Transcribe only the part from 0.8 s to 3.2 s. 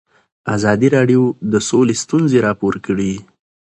راډیو د سوله ستونزې راپور کړي.